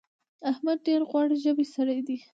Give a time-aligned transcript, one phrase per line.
[0.51, 2.17] احمد ډېر غوړ ژبی سړی دی.